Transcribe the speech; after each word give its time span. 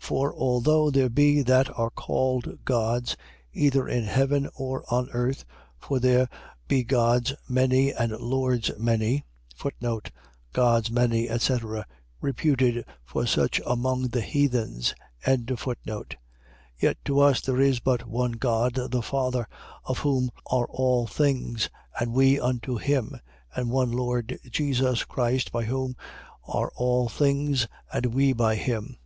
8:5. 0.00 0.02
For 0.04 0.32
although 0.32 0.88
there 0.88 1.08
be 1.08 1.42
that 1.42 1.68
are 1.76 1.90
called 1.90 2.62
gods, 2.64 3.16
either 3.52 3.88
in 3.88 4.04
heaven 4.04 4.48
or 4.54 4.84
on 4.88 5.10
earth 5.10 5.44
(for 5.80 5.98
there 5.98 6.28
be 6.68 6.84
gods 6.84 7.34
many 7.48 7.92
and 7.92 8.12
lords 8.12 8.70
many): 8.78 9.24
Gods 10.52 10.92
many, 10.92 11.28
etc.. 11.28 11.86
.Reputed 12.20 12.84
for 13.04 13.26
such 13.26 13.60
among 13.66 14.10
the 14.10 14.20
heathens. 14.20 14.94
8:6. 15.26 16.14
Yet 16.78 16.96
to 17.06 17.18
us 17.18 17.40
there 17.40 17.60
is 17.60 17.80
but 17.80 18.06
one 18.06 18.30
God, 18.30 18.76
the 18.92 19.02
Father, 19.02 19.48
of 19.84 19.98
whom 19.98 20.30
are 20.48 20.66
all 20.66 21.08
things, 21.08 21.68
and 21.98 22.12
we 22.12 22.38
unto 22.38 22.76
him: 22.76 23.18
and 23.52 23.70
one 23.72 23.90
Lord 23.90 24.38
Jesus 24.48 25.02
Christ, 25.02 25.50
by 25.50 25.64
whom 25.64 25.96
are 26.46 26.70
all 26.76 27.08
things, 27.08 27.66
and 27.92 28.06
we 28.14 28.32
by 28.32 28.54
him. 28.54 28.98